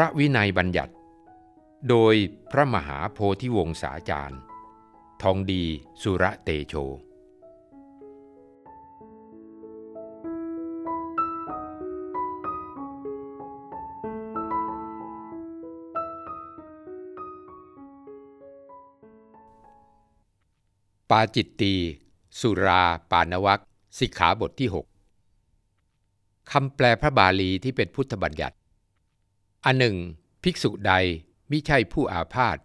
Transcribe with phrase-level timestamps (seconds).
[0.00, 0.92] ระวินัยบัญญัติ
[1.88, 2.14] โดย
[2.50, 4.40] พระมหาโพธิวงศาจารย์
[5.22, 5.64] ทองดี
[6.02, 6.74] สุระเตโช
[21.10, 21.74] ปาจิตตี
[22.40, 23.62] สุราปานวัก
[23.98, 28.56] สิกขาบทที่ 6 คำแปลพระบาลีที่เป็นพุทธบัญญัติ
[29.64, 29.96] อันหนึ่ง
[30.42, 30.92] ภิกษุใด
[31.50, 32.58] มิใช่ผู้อาพาธ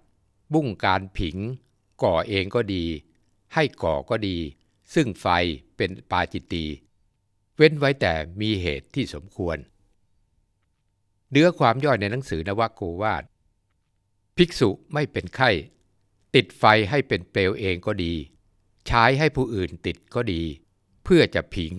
[0.53, 1.37] บุ้งการผิง
[2.03, 2.85] ก่อเองก็ดี
[3.53, 4.37] ให้ก่อก็ดี
[4.93, 5.27] ซึ่งไฟ
[5.77, 6.65] เป็นปาจิตตี
[7.55, 9.57] เว้นไว้แต่มีเหตุที่สมควร
[11.31, 13.23] เนื้อความย่อยในหนังสือนวโกวาท
[14.37, 15.51] ภิกษุไม่เป็นไข้
[16.35, 18.13] ติดไฟให้เป็นเปลวเองก็ดี
[18.87, 20.41] ใช้ให้ผู้อื่นติดก็ดี
[21.03, 21.73] เพื่อจะผิง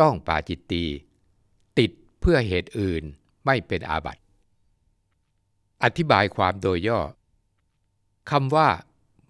[0.00, 0.84] ต้องปาจิตตี
[1.78, 3.02] ติดเพื่อเหตุอื่น
[3.46, 4.22] ไม่เป็นอาบัติ
[5.84, 7.00] อธิบายความโดยย่อ
[8.30, 8.68] คำว่า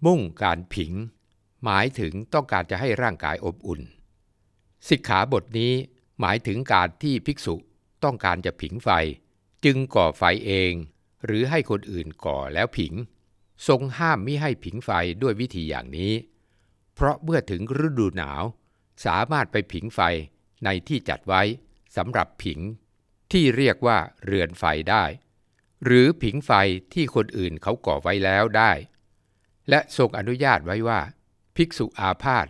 [0.05, 0.93] มุ่งการผิง
[1.63, 3.81] หมายถึงต้องการจะให้ร่างกายอบอุ่น
[4.89, 5.73] สิกขาบทนี้
[6.19, 7.55] หมายถึงการที่ภิกษุ
[8.03, 8.89] ต้องการจะผิงไฟ
[9.65, 10.73] จึงก่อไฟเอง
[11.25, 12.93] หรือให้คนอื่นก่อแล้วผิง
[13.67, 14.89] ทรงห้ามมิให้ผิงไฟ
[15.21, 16.13] ด้วยวิธีอย่างนี้
[16.93, 18.43] เพราะเมื่อถึงฤดูหนาว
[19.05, 19.99] สามารถไปผิงไฟ
[20.65, 21.41] ในที่จัดไว้
[21.97, 22.59] สำหรับผิง
[23.31, 25.03] ที่เรียกว่าเรือนไฟได้
[25.85, 26.51] หรือผิงไฟ
[26.93, 28.71] ที่คนอื่นเขาก่อไว้แล้วได้
[29.69, 30.99] และทรงอนุญาตไว้ว่า
[31.55, 32.47] ภิกษุอาพาธ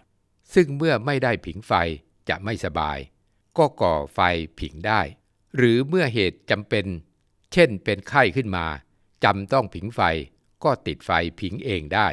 [0.54, 1.74] ซึ่งเมื่อไม่ได้ผิงไฟ
[2.30, 2.98] จะไม่สบาย
[3.58, 4.20] ก็ก่อไฟ
[4.60, 5.02] ผิงได้
[5.58, 6.86] หรือเมื่อเหตุจำเป็น
[7.54, 8.66] เช่นเป็นไข้ขึ้นมา
[9.24, 10.02] จำต้องผิงไฟ
[10.64, 12.08] ก็ติดไฟผิงเองได้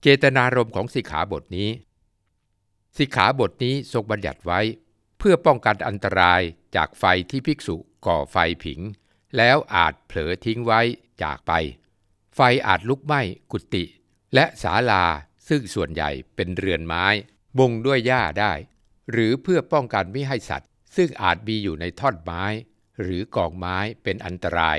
[0.00, 1.70] เจตนารมณ์ของสิกขาบทนี้
[2.98, 4.60] สิกขาบทนี้ทรงบัญญัติไว้
[5.18, 6.42] เพื่อป้องกันอันตราย
[6.76, 7.76] จากไฟที่ภิกษุ
[8.06, 8.80] ก่อไฟผิง
[9.36, 10.80] แล้วอาจเผลอทิ้งไว้
[11.22, 11.52] จากไป
[12.34, 13.20] ไฟอาจลุกไหม้
[13.52, 13.84] กุฏิ
[14.34, 15.04] และศาลา
[15.48, 17.04] ซึ่งส่วนใหญ่เป็นเรือนไม้
[17.58, 18.52] บงด้วยหญ้าได้
[19.10, 22.44] หรือเพื่อป้องกันไม่ให้สัตว์ ซึ่งอาจมีอยู่ในท่อนไม้
[23.02, 24.78] หรือกองไม้เป็นอันตราย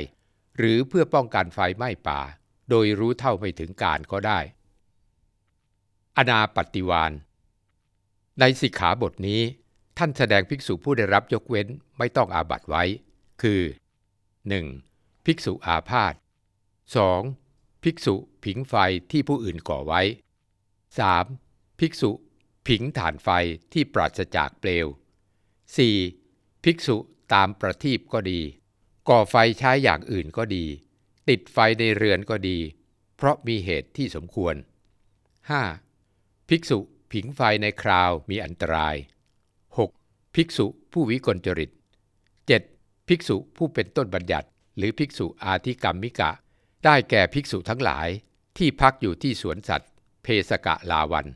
[0.58, 2.22] หรือเพื่อป้องกันไฟไหม้ป่า
[2.70, 4.40] โดยรู้เท่าไม่ถึงการก็ได้
[6.18, 7.12] อนาปฏิวาน
[8.40, 9.42] ในสิกขาบทนี้
[9.98, 11.68] ท่านแสดงภิกษุผู้ได้รับยกเว้น
[11.98, 12.84] ไม่ต้องอาบัตไว้
[13.42, 13.62] คือ
[14.54, 15.26] 1.
[15.26, 16.14] ภิกษุอาพาธ
[16.98, 17.84] 2.
[17.84, 18.76] ภิกษุผิงไฟ
[19.12, 20.02] ที่ผู้อื่นก่อไว้
[21.10, 21.80] 3.
[21.80, 22.12] ภิกษุ
[22.68, 23.30] ผิงฐานไฟ
[23.74, 24.88] ที่ปราศจากเปลว
[25.96, 26.64] 4.
[26.64, 26.98] ภิกษุ
[27.34, 28.42] ตามประทีปก็ดี
[29.10, 30.66] ก่อไฟใช้อย่างอื่นก็ดี
[31.30, 32.58] ติดไฟในเรือนก็ดี
[33.16, 34.56] เพราะมีเหตุที่สมควร
[35.72, 36.50] 5.
[36.50, 36.80] ภิกษุ
[37.12, 38.96] ผิงไฟในคราวมีอันตราย
[39.66, 40.36] 6.
[40.36, 41.72] ภิกษุผู้วิกลจริต
[42.66, 42.75] 7.
[43.08, 46.32] ภิกษุผู้เป็นต้นบัญญัติ หรือภิกษุอาธิกรรมมิกะ
[46.84, 48.08] ได้แก่ภิกษุทั้งหลาย
[48.58, 49.92] ที่พักอยู่ที่สวนสัตว์
[50.24, 51.28] เพสกะลาวัน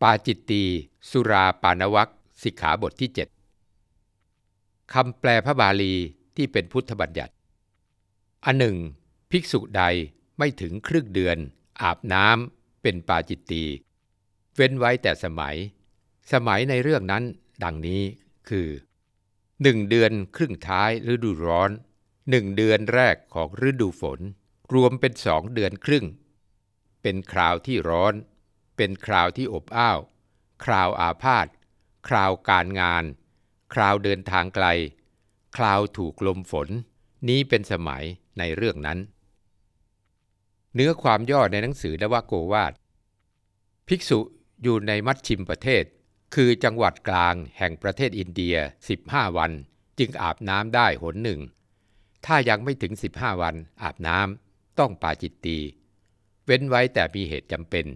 [0.00, 0.62] ปาจิตตี
[1.10, 2.10] สุราปานวัก
[2.42, 3.10] สิกขาบทที่
[4.00, 5.94] 7 คำแปลพระบาลี
[6.36, 7.34] ที่เป็นพุทธบัญญัติ
[8.44, 8.76] อันหนึ่ง
[9.30, 9.82] ภิกษุใด
[10.38, 11.38] ไม่ถึงครึ่งเดือน
[11.82, 13.64] อาบน้ำเป็นปาจิตตี
[14.54, 15.56] เว้นไว้แต่สมัย
[16.32, 17.22] สมัยในเรื่องนั้น
[17.64, 18.02] ดังนี้
[18.48, 18.68] คือ
[19.62, 21.70] หนึ่งเดือนครึ่งท้ายฤดูร้อน
[22.30, 24.20] หนึ่งเดือนแรกของฤดูฝน
[24.74, 26.06] รวมเป็นสองเดือนครึ่ง
[27.02, 28.14] เป็นคราวที่ร้อน
[28.76, 29.98] เป็นคราวที่อบอ้าว
[30.64, 31.46] คราวอาพาธ
[32.08, 33.04] คราวการงาน
[33.74, 34.66] คราวเดินทางไกล
[35.56, 36.68] คราวถูกลมฝน
[37.28, 38.04] นี้เป็นสมัย
[38.38, 38.98] ในเรื่องนั้น
[40.74, 42.72] เนื้อความย่อในหนังสือนวโกวาท
[43.88, 44.20] ภิกษุ
[44.62, 45.84] อยู่ในมัชชิมประเทศ
[46.34, 48.56] คือจังหวัดกลางแห่งประเทศอินเดีย
[48.96, 49.52] 15 วัน
[49.98, 51.40] จึงอาบน้ำได้หนหนึ่ง
[52.26, 55.58] ถ้ายังไม่ถึง 15 วันอาบน้ำต้องปาจิตตี
[56.44, 57.86] เว้นไว้แต่มีเหตุจำเป็น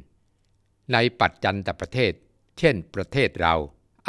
[0.92, 2.12] ในปัจจันตประเทศ
[2.58, 3.54] เช่น ประเทศเรา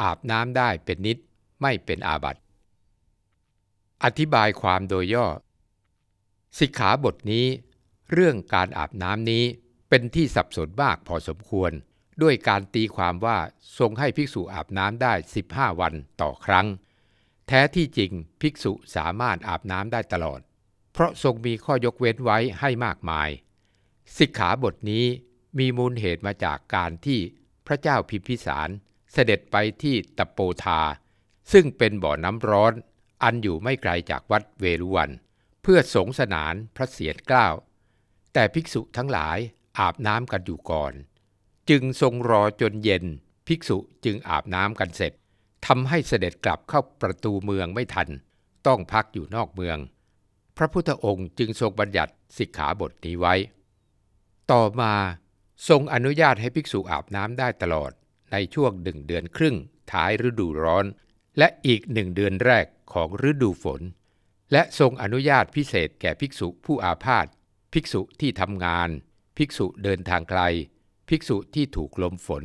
[0.01, 1.17] อาบน้ำได้เป็นนิด
[1.61, 2.41] ไม่เป็นอาบัติ
[4.03, 5.27] อธิบายความโดยย่อ
[6.59, 7.45] สิกขาบทนี้
[8.11, 9.43] เรื่องการอาบน้ำนี้
[9.89, 11.71] เป็นที่สับสนมากพอสมควร
[12.21, 13.37] ด้วยการตีความว่า
[13.79, 15.13] ทรงให้ภิกษุอาบน้ำได้
[15.47, 16.67] 15 วันต่อครั้ง
[17.47, 18.11] แท้ที่จริง
[18.41, 20.39] ภิกษุสามารถอาบน้ำได้ตลอด
[20.93, 23.29] เพราะทรงมีข้อยกเว้นไว้ให้มากมาย
[24.17, 25.05] สิกขาบทนี้
[25.59, 27.19] มีมูลเหตุมาจากการที่
[27.67, 28.69] พระเจ้าพิมพิสาร
[29.13, 30.81] เสด็จไปที่ตะโปธา
[31.51, 32.73] ซึ่งเป็นบ่อน้ำร้อน
[33.23, 35.09] อันอยู่ไม่ไกลจากวัดเวรุวัน
[35.61, 37.47] เพื่อสงสนานพระเศียรเกล้า
[38.33, 39.37] แต่ภิกษุทั้งหลาย
[39.79, 40.93] อาบน้ำกันอยู่ก่อน
[41.69, 43.05] จึงทรงรอจนเย็น
[43.47, 45.13] ภิกษุจึงอาบน้ำกันเสร็จ
[45.65, 48.09] ทำให้เสด็จกลับเข้าประตูเมืองไม่ทัน
[48.67, 49.77] ต้องพักอยู่นอกเมือง
[50.57, 53.35] พระพุทธองค์จึงทรงบัญญัติสิกขาบทนี้ไว้
[54.51, 54.93] ต่อมา
[55.69, 57.91] ทรงอนุญาตให้ภิกษุอาบน้ำได้ตลอด
[58.31, 59.55] ในช่วงหนึ่งเดือนครึ่ง
[59.91, 60.85] ท้ายฤดูร้อน
[61.37, 63.81] และอีกหนึ่งเดือนแรกของฤดูฝน
[64.51, 67.27] และทรงอนุญาตพิเศษแก่ภิกษุผู้อาพาธ
[67.73, 68.89] ภิกษุที่ทำงาน
[69.37, 70.41] ภิกษุเดินทางไกล
[71.09, 72.43] ภิกษุที่ถูกลมฝน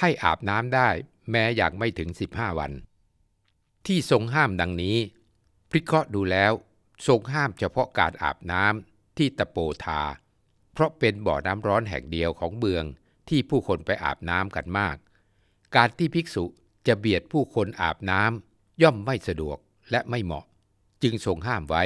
[0.00, 0.88] ให้อาบน้ำได้
[1.30, 2.72] แม้อย่างไม่ถึง 15 วัน
[3.86, 4.96] ที่ทรงห้ามดังนี้
[5.70, 6.52] พิเคราะห์ดูแล้ว
[7.06, 10.02] ทรงห้ามเฉพาะการอาบน้ำที่ตะโปทา
[10.72, 12.84] เพราะเป็นบ่อน้ำร้อนแห่งเดียวของเมือง
[13.28, 14.96] ที่ผู้คนไปอาบน้ำกันมาก
[15.76, 16.44] การที่ภิกษุ
[16.86, 19.58] จะเบียดผู้คนอาบน้ำย่อมไม่สะดวก
[19.90, 20.44] และไม่เหมาะ
[21.02, 21.84] จึงทรงห้ามไว้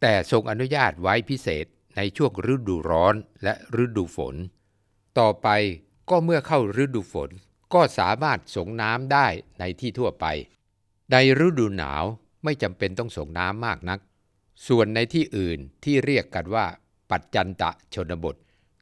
[0.00, 1.66] แต่ทรงอนุญาตไว้พิเศษ
[1.96, 4.34] ในช่วงฤดูร้อนและฤดูฝน
[5.18, 5.48] ต่อไป
[6.10, 7.30] ก็เมื่อเข้าฤดูฝน
[7.74, 9.26] ก็สามารถส่งน้ำได้
[9.58, 10.26] ในที่ทั่วไป
[11.12, 11.16] ใน
[11.46, 12.04] ฤดูหนาว
[12.44, 13.98] ไม่จำเป็นต้องส่งน้ำมากนัก
[14.68, 16.66] ส่วนในที่อื่นที่เรียกกันว่า
[17.10, 18.36] ปัจจันตะชนบท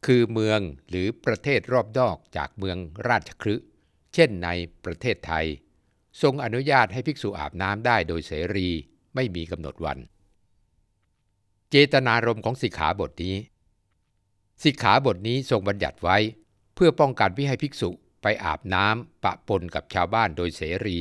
[0.07, 2.79] คือเมืองหรือประเทศรอบนอกจากเมือง
[3.09, 3.67] ราชคฤห์
[4.15, 4.49] เช่นใน
[4.85, 5.47] ประเทศไทย
[6.23, 8.69] ทรงอนุญาตให้ภิกษุอาบน้ำได้โดยเสรี
[9.15, 9.99] ไม่มีกำหนดวัน
[11.71, 13.37] เจตนารมณ์ของสิกขาบทนี้
[14.65, 16.19] สิกขาบทนี้ทรงบัญญัติไว้
[16.75, 17.91] เพื่อป้องกันไม่ให้ภิกษุ
[18.23, 20.99] ไปอาบน้ำปะปนกับชาวบ้านโดยเสรี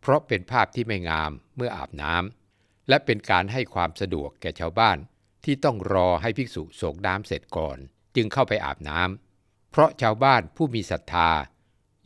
[0.00, 4.98] เพราะเป็นภาพที่ไม่งามเมื่ออาบน้ำและเป็นการให้ความสะดวกแก่ชาวบ้าน
[5.44, 7.78] ที่ต้องรอให้ภิกษุสงน้ำเสร็จก่อน
[8.16, 11.30] จึงเข้าไปอาบน้ำเพราะชาวบ้านผู้มีศรัทธา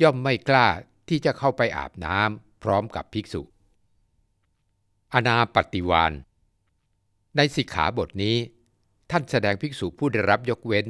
[0.02, 0.69] ย่อมไม่กล้า
[1.08, 3.43] ที่จะเข้าไปอาบน้ำพร้อมกับภิกษุ
[5.14, 6.12] อนาปฏิวาน
[7.37, 8.37] ในสิกขาบทนี้
[9.11, 10.87] ท่านแสดงภิกษุผู้ได้รับยกเว้น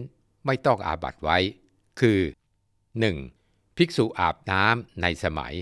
[0.47, 1.39] ไม่ต้องอาบัตไว้
[2.01, 2.21] คือ
[2.99, 3.77] 1.
[3.77, 5.55] ภิกษุอาบน้ำในสมัย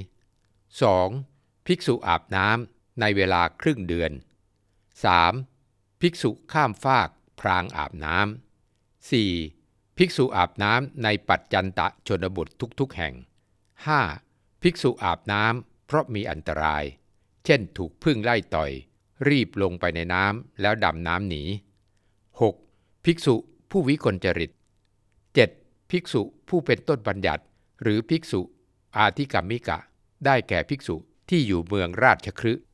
[0.80, 1.66] 2.
[1.66, 4.12] ภิกษุอาบน้ำในเวลาครึ่งเดือน
[4.86, 6.00] 3.
[6.00, 7.08] ภิกษุข้ามฟาก
[7.40, 9.98] พรางอาบน้ำ 4.
[9.98, 12.48] ภิกษุอาบน้ำในปัจจันตะชนบท
[12.80, 13.14] ทุกๆแห่ง
[13.88, 14.62] 5.
[14.62, 16.84] ภิกษุอาบน้ำเพราะมีอันตราย
[17.44, 18.70] เช่นถูกพึ่งไล่ต่อย
[19.28, 21.42] รีบลงไปในน้ำแล้วดำน้ำหนี
[22.42, 23.04] 6.
[23.04, 23.34] ภิกษุ
[23.70, 24.50] ผู้วิกลจริต
[25.20, 25.90] 7.
[25.90, 27.44] ภิกษุผู้เป็นต้นบัญญัติ
[27.82, 28.40] หรือภิกษุ
[28.96, 29.78] อาธิกรรมิกะ
[30.24, 30.96] ได้แก่ภิกษุ
[31.28, 32.64] ที่อยู่เมืองราชคฤห์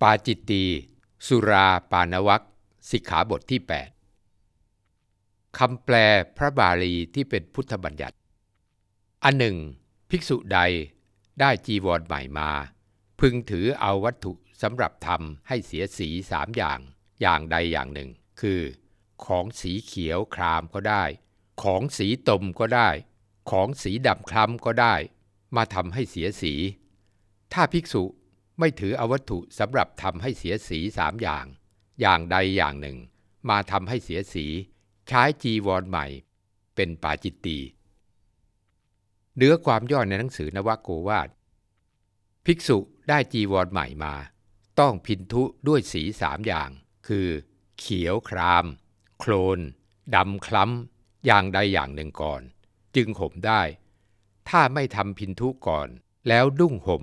[0.00, 0.64] ปาจิตตี
[1.26, 2.42] สุราปานวัค
[2.90, 3.60] สิกขาบทที่
[4.78, 5.94] 8 คำแปล
[6.36, 8.16] พระบาลีที่เป็นพุทธบัญญัติ
[9.24, 9.56] อันหนึ่ง
[10.10, 10.58] ภิกษุใด
[11.40, 12.50] ได้จีวรใหม่มา
[13.20, 14.32] พึงถือเอาวัตถุ
[14.62, 16.80] สำหรับทำให้เสียสีสามอย่าง
[17.20, 18.10] อย่างใดอย่างหนึ่ง
[18.40, 18.60] คือ
[19.24, 21.04] ของสีเขียวครามก็ได้
[21.62, 22.88] ของสีตมก็ได้
[23.50, 24.94] ของสีดำคล้ำก็ได้
[25.56, 26.54] มาทำให้เสียสี
[27.52, 28.04] ถ้าภิกษุ
[28.58, 31.46] ไม่ถือเอาวัตถุสำหรับทำให้เสียสีสามอย่าง
[32.00, 32.96] อย่างใดอย่างหนึ่ง
[33.48, 34.46] มาทำให้เสียสี
[35.08, 36.06] ใช้จีวรใหม่
[36.74, 37.58] เป็นปาจิตตี
[39.36, 41.28] เนื้อความย่อในหนังสือนวโกวาท
[42.44, 42.78] ภิกษุ
[43.08, 44.14] ได้จีวรใหม่มา
[44.80, 46.70] ต้องพินทุด้วยสีสามอย่าง
[47.08, 47.28] คือ
[47.78, 48.66] เขียวคราม
[49.18, 49.58] โคลน
[50.14, 52.42] ดำคล้ำอย่างใดอย่างหนึ่งก่อน
[52.96, 53.62] จึงห่มได้
[54.48, 55.88] ถ้าไม่ทำพินทุก่อน
[56.28, 57.02] แล้วดุ้งห่ม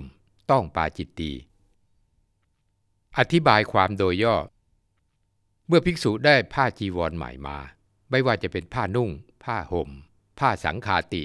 [0.50, 1.32] ต้องปาจิตตี
[3.18, 4.36] อธิบายความโดยย่อ
[5.66, 7.58] เมื่อภิกษุได้ผ้าจีวรใหม่มา
[8.10, 9.10] ไม่ว่าจะเป็นผ้านุ่ง
[9.44, 9.90] ผ้าห่ม
[10.38, 11.22] ผ้าสังคาติ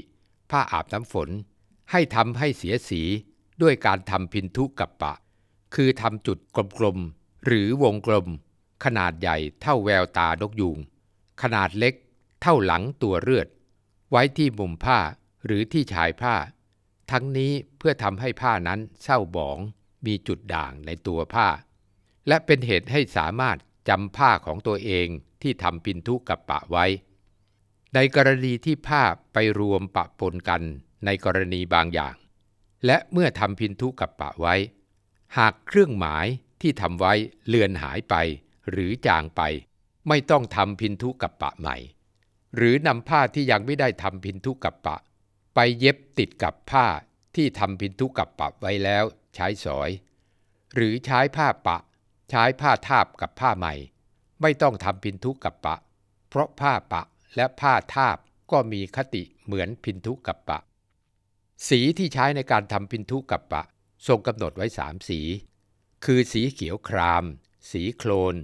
[0.51, 1.29] ผ้าอาบน้ำฝน
[1.91, 3.01] ให้ทำให้เสียสี
[3.61, 5.13] ด้วยการทำพินทุกับปะ
[5.75, 6.37] คือทำจุด
[6.77, 8.27] กลมๆหรือวงกลม
[8.83, 10.77] ขนาดใหญ่เท่าแววตานกยูง
[11.41, 11.93] ขนาดเล็ก
[12.41, 13.47] เท่าหลังตัวเลือด
[14.11, 14.99] ไว้ที่มุมผ้า
[15.45, 16.35] หรือที่ชายผ้า
[17.11, 19.57] ทั้งนี้เพื่อทำให้ผ้านั้นเศร้าบอง
[20.05, 21.47] มีจุดด่างในตัวผ้า
[22.27, 23.57] และเป็นเหตุให้สามารถ
[23.89, 25.07] จำผ้าของตัวเอง
[25.41, 26.85] ที่ทำปินทุกับปะไว้
[27.95, 30.61] ในกรณีที่ผ้าไปรวมปะปนกัน
[31.05, 32.15] ในกรณีบางอย่าง
[32.85, 34.55] และเมื่อทำพินทุกับปะไว้
[35.37, 36.25] หากเครื่องหมาย
[36.61, 37.13] ที่ทำไว้
[37.47, 38.15] เลือนหายไป
[38.69, 39.41] หรือจางไป
[40.07, 41.77] ไม่ต้องทำพินทุกับปะใหม่
[42.55, 44.97] หรือนำผ้าที่ยังไม่ได้ทำพินทุกับปะ
[45.55, 46.85] ไปเย็บติดกับผ้า
[47.35, 49.03] ที่ทำพินทุกับปะไว้แล้ว
[49.35, 49.89] ใช้สอย
[50.75, 51.77] หรือใช้ผ้าปะ
[52.29, 53.73] ใช้ผ้าทาบกับผ้าใหม่
[54.41, 55.75] ไม่ต้องทำพินทุกับปะ
[56.29, 57.03] เพราะผ้าปะ
[57.35, 58.17] และผ้าทาบ
[58.51, 60.59] ก็มีคติเหมือนพินทุกับปะ
[61.67, 63.63] สีที่ใช้ในการทำพินทุกับปะ
[64.07, 65.19] ทรงกำหนดไว้สามสี
[66.05, 67.25] คือสีเขียวคราม
[67.71, 68.35] สีโคลน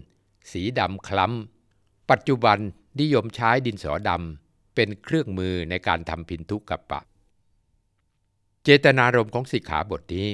[0.51, 2.57] สีดำคล้ำ ปัจจุบัน
[2.99, 7.01] นิยมใช้ดินสอดำเป็นเครื่องมือในการทำพินทุกับปะ
[8.63, 10.29] เจตนารมณ์ของสิกขาบทนี้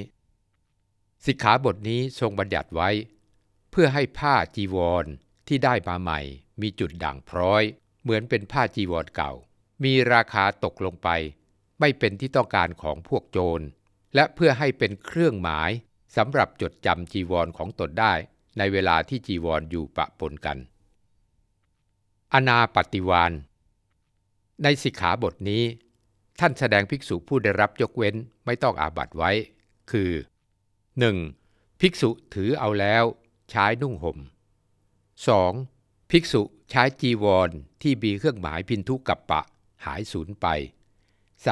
[1.26, 2.90] สิกขาบทนี้ทรงบัญญัติไว้
[3.70, 5.04] เพื่อให้ผ้าจีวร
[5.48, 6.20] ที่ได้มาใหม่
[6.60, 7.62] มีจุดด่างพร้อย
[8.02, 9.32] เหมือนเป็นผ้าจีวรเก่า
[9.84, 11.08] มีราคาตกลงไป
[11.80, 13.64] ไม่เป็นที่ต้องการของพวกโจร
[14.14, 15.70] และเพื่อให้เป็นเครื่องหมาย
[16.16, 18.14] สำหรับจดจำจีวรของตนได้
[18.58, 20.58] ในเวลาที่จีวรออยู่ปะปนกัน
[22.32, 23.32] อนาปฏิวาน
[24.62, 25.62] ในสิกขาบทนี้
[26.40, 29.30] ท่านแสดงภิกษุผู้ได้รับยกเว้นไม่ต้องอาบัตไว้
[29.90, 30.10] คือ
[31.16, 31.80] 1.
[31.80, 33.04] ภิกษุถือเอาแล้ว
[33.50, 34.18] ใช้นุ่งหม่ม
[35.54, 36.10] 2.
[36.10, 37.50] ภิกษุใช้จีวร
[37.82, 39.42] ที่มีเครื่องหมายพินทุกับปะ
[39.84, 40.46] หายสูญไป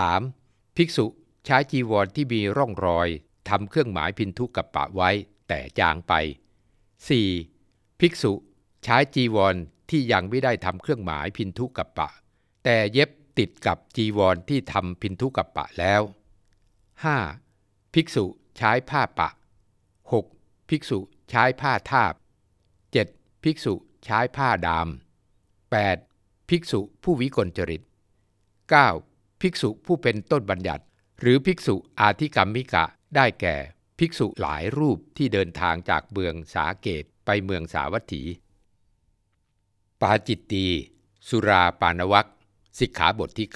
[0.06, 0.76] 3.
[0.76, 1.06] ภิกษุ
[1.46, 3.08] ใช้จีวรที่มีร่องรอย
[3.48, 5.10] ทำเครื่องหมายพินทุกับปะไว้
[5.48, 6.12] แต่จางไป
[7.10, 8.00] 4.
[8.00, 8.32] ภิกษุ
[8.84, 9.54] ใช้จีวร
[9.90, 12.08] ที่ยังไม่ได้ทำเครื่องหมายพินทุกับปะ
[12.64, 16.02] แต่เย็บติดกับจีวรที่ทำพินทุกับปะแล้ว
[17.22, 17.94] 5.
[17.94, 18.24] ภิกษุ
[18.56, 19.28] ใช้ผ้าปะ
[20.18, 20.68] 6.
[20.68, 20.98] ภิกษุ
[21.30, 22.14] ใช้ผ้าทาบ
[22.78, 23.44] 7.
[23.44, 24.88] ภิกษุใช้ผ้าดาม
[25.68, 26.48] 8.
[26.48, 27.82] ภิกษุผู้วิกลจริต
[28.62, 29.40] 9.
[29.40, 30.84] ภิกษุผู้เป็นต้นบัญญัติ
[31.20, 32.84] หรือภิกษุอาธิกรรมิกะ
[33.16, 33.56] ได้แก่
[34.04, 38.22] ภิกษุหลายรูปที่เดินทางจากเมืองสาเกตไปเมืองสาวัตถี
[40.00, 40.66] ปาจิตตี
[41.28, 42.26] สุราปานวัค
[42.78, 43.48] สิกขาบทที่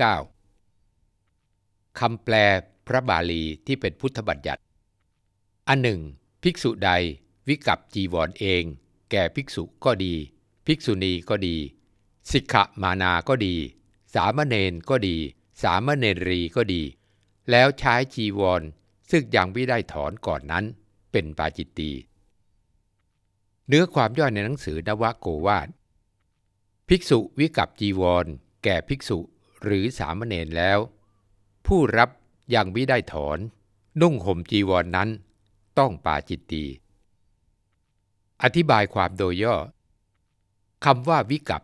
[1.14, 2.34] 9 คำแปล
[2.86, 4.62] พระบาลีที่เป็นพุทธบัญญัติ
[5.68, 6.00] อันหนึ่ง
[6.42, 6.90] ภิกษุใด
[7.48, 8.62] วิกับจีวรเอง
[9.10, 10.14] แก่ภิกษุก็ดี
[10.66, 11.56] ภิกษุณีก็ดี
[12.30, 13.54] สิกขมานาก็ดี
[14.14, 15.16] สามเณรก็ดี
[15.62, 16.82] สามเณรีก็ดี
[17.50, 18.62] แล้วใช้จีวร
[19.10, 20.64] ซึ่งยังไม่ได้ถอนก่อนนั้น
[21.12, 21.90] เป็นปาจิตตี
[23.68, 25.68] เนื้อความย่อยในหนังสือนวโกวาท
[26.88, 28.26] ภิกษุวิกับจีวร
[28.64, 29.18] แก่ภิกษุ
[29.64, 30.78] หรือสามเณรแล้ว
[31.66, 32.10] ผู้รับ
[32.54, 33.38] ยังไม่ได้ถอน
[34.00, 35.08] นุ่งห่มจีวรนนั้น
[35.78, 36.64] ต้องปาจิตตี
[38.42, 39.56] อธิบายความโดยย่อ
[40.84, 41.62] คำว่าวิกับ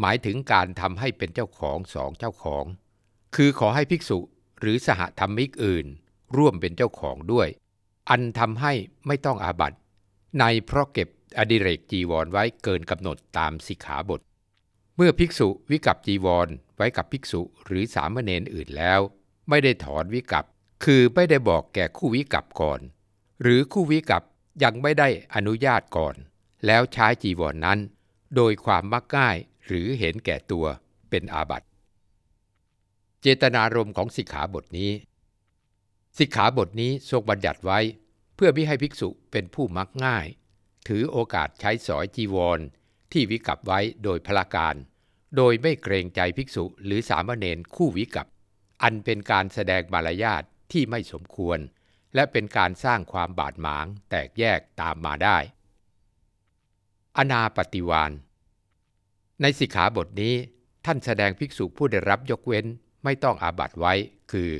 [0.00, 2.64] หมายถึงการทำให้เป็นเจ้าของสองเจ้าของ
[3.34, 4.18] คือขอให้ภิกษุ
[4.60, 5.86] หรือสหธรรมิกอื่น
[6.36, 7.48] ร่วมเป็นเจ้าของด้วย
[8.10, 8.72] อันทำให้
[9.06, 9.72] ไม่ต้องอาบัต
[10.40, 14.20] ในเพราะเก็บอดิเรกจีวรไว้เกินกำหนดตามสิกขาบท
[14.96, 19.00] เมื่อภิกษุวิกับจีวรไว้กับภิกษุหรือสามเณรอื่นแล้ว
[19.48, 20.44] ไม่ได้ถอนวิกับ
[20.84, 22.80] คือไม่ได้บอกแก่คู่วิกับก่อน
[23.42, 24.22] หรือคู่วิกับ
[24.62, 26.14] ยังไม่ได้อนุญาตก่อน
[26.66, 27.78] แล้วใช้จีวรนนั้น
[28.36, 29.36] โดยความมักง่าย
[29.66, 30.66] หรือเห็นแก่ตัว
[31.10, 31.66] เป็นอาบัติ
[33.20, 34.90] เจตนารมณ์ของสิกขาบทนี้
[36.18, 37.80] สิกขาบทนี้ทรงบัญญัติไว้
[38.34, 40.26] เพื่อไม่ให้ภิกษุเป็นผู้มักง่าย
[40.88, 42.60] ถือโอกาสใช้สอยจีวร
[43.12, 44.74] ที่วิกับไว้โดยพละการ
[45.36, 48.26] โดยไม่เกรงใจภิกษุหรือสามเณรคู่วิกับ
[48.82, 50.42] อันเป็นการแสดงมารยาท
[50.72, 51.58] ที่ไม่สมควร
[52.14, 55.38] และเป็นการสร้างความบาดหมางแตกแยกตามมาได้
[57.16, 58.12] อนาปฏิวาน
[59.40, 60.34] ในสิกขาบทนี้
[60.84, 62.66] ท่านแสดงภิกษุผู้ได้รับยกเว้น
[63.04, 63.94] ไม่ต้องอาบัตไว้
[64.32, 64.50] คือ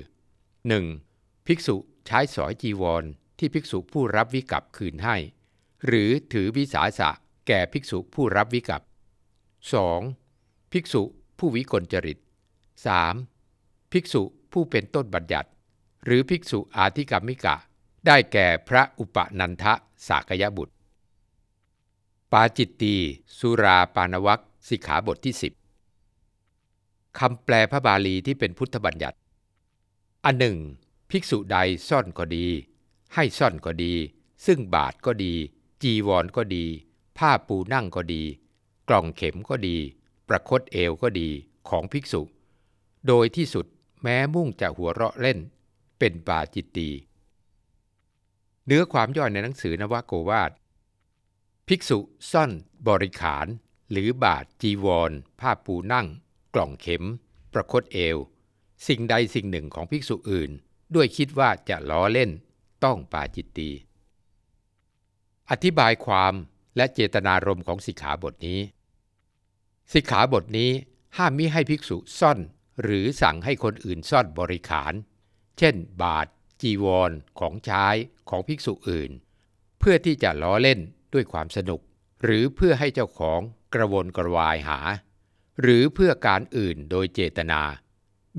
[0.54, 1.13] 1.
[1.46, 3.04] ภิกษุใช้สอยจีวร
[3.38, 5.16] ที่ภิกษุผู้รับวิกับคืนให้
[5.86, 7.10] หรือถือวิสาสะ
[7.46, 8.82] แก่ภิกษุผู้รับวิกับ
[9.76, 10.72] 2.
[10.72, 11.02] ภิกษุ
[11.38, 12.18] ผู้วิกลจริต
[13.04, 13.92] 3.
[13.92, 14.22] ภิกษุ
[14.52, 15.50] ผู้เป็นต้นบัญญัติ
[16.04, 17.56] หรือภิกษุอาธิกรรมิกะ
[18.06, 19.74] ได้แก่พระอุปนันทะ
[20.08, 20.74] สากยบุตร
[22.32, 22.94] ปาจิตตี
[23.38, 25.34] สุราปานวัคสิกขาบทที่
[26.20, 29.18] 10คำแปลพระบาลีที่เป็นพุทธบัญญัติ
[30.24, 30.56] อันหนึ่ง
[31.10, 31.56] ภิกษุใด
[31.88, 32.46] ซ่อนก็ดี
[33.14, 33.94] ให้ซ่อนก็ดี
[34.46, 35.34] ซึ่งบาทก็ดี
[35.82, 36.64] จีวรก็ดี
[37.18, 38.22] ผ้าปูนั่งก็ดี
[38.88, 39.76] กล่องเข็มก็ดี
[40.28, 41.28] ประคตเอวก็ดี
[41.68, 42.22] ของภิกษุ
[43.06, 43.66] โดยที่สุด
[44.02, 45.38] แม้มุ่งจะหัวเราะเล่น
[45.98, 46.88] เป็นปาจิตตี
[48.66, 50.50] เนื้อความย่อยในหนังสือนวโกวาท
[51.68, 51.98] ภิกษุ
[52.30, 52.50] ซ่อน
[52.88, 53.46] บริขาร
[53.90, 56.06] หรือบาทจีวร ผ้าปูนั่ง
[56.54, 57.04] กล่องเข็ม
[57.52, 58.16] ประคตเอว
[58.86, 60.50] สิ่งใดสิ่งหนึ่งของภิกษุอื่น
[60.94, 62.30] ด้วยคิดว่าจะล้อเล่น
[62.84, 63.70] ต้องปาจิตตี
[65.50, 66.34] อธิบายความ
[66.76, 68.60] และเจตนารมณ์ของสิกขาบทนี้
[69.92, 70.70] สิกขาบทนี้
[71.16, 72.38] ห้ามมิให้ภิกษุซ่อน
[72.82, 74.92] หรือสั่งให้คนอื่นซ่อนบริขาร
[75.58, 76.26] เช่น บาท
[76.62, 77.86] จีวร ของใช้
[78.28, 79.10] ของภิกษุอื่น
[79.78, 80.80] เพื่อที่จะล้อเล่น
[81.14, 81.80] ด้วยความสนุก
[82.24, 83.40] หรือเพื่อให้เจ้าของ
[83.74, 84.78] กระวนกระวายหา
[85.60, 87.62] หรือเพื่อการอื่นโดยเจตนา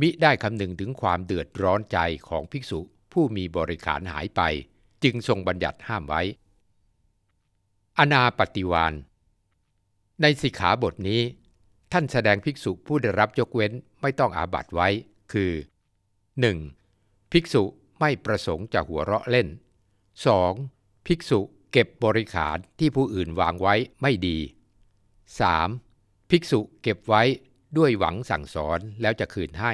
[0.02, 1.98] มิได้คำนึงถึงความเดือดร้อนใจ
[2.28, 2.80] ของภิกษุ
[3.12, 4.42] ผู้มีบริขารหายไป
[5.04, 6.22] จึงทรงบัญญัติห้ามไว้
[7.98, 8.94] อนาปฏิวาน
[10.22, 11.22] ในสิกขาบทนี้
[11.92, 13.72] ท่านแสดงภิกษุผู้ได้รับยกเว้น
[14.02, 14.88] ไม่ต้องอาบัตไว้
[15.34, 15.52] คือ
[16.62, 17.32] 1.
[17.32, 17.64] ภิกษุ
[18.00, 19.48] ไม่ประสงค์จะหัวเราะเล่น
[20.28, 21.08] 2.
[21.08, 21.40] ภิกษุ
[21.72, 24.38] เก็บบริขารที่ผู้อื่นวางไว้ไม่ดี
[25.34, 26.30] 3.
[26.30, 27.24] ภิกษุเก็บไว้
[27.78, 29.74] ด้วยหวังสั่งสอนแล้วจะคืนให้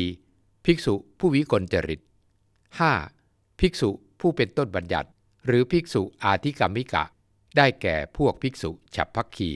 [0.00, 0.64] 4.
[0.64, 2.00] ภิกษุผู้วิกลจริต
[2.80, 3.60] 5.
[3.60, 3.90] ภิกษุ
[4.20, 5.08] ผู้เป็นต้นบัญญัติ
[5.46, 7.04] หรือภิกษุอาธิกรรมิกะ
[7.56, 9.50] ได้แก่พวกภิกษุฉับพักคี